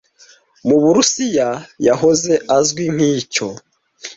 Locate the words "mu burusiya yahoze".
0.67-2.33